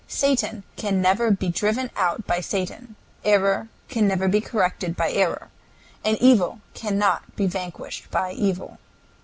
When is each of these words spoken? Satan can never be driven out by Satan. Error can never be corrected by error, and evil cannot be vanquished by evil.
Satan 0.07 0.63
can 0.77 0.99
never 0.99 1.29
be 1.29 1.49
driven 1.49 1.91
out 1.95 2.25
by 2.25 2.41
Satan. 2.41 2.95
Error 3.23 3.67
can 3.87 4.07
never 4.07 4.27
be 4.27 4.41
corrected 4.41 4.95
by 4.95 5.11
error, 5.11 5.49
and 6.03 6.17
evil 6.17 6.59
cannot 6.73 7.35
be 7.35 7.45
vanquished 7.45 8.09
by 8.09 8.31
evil. 8.31 8.79